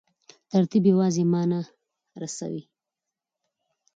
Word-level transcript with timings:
ترکیب 0.51 0.83
یوازي 0.91 1.23
مانا 1.31 1.61
رسوي. 2.21 2.63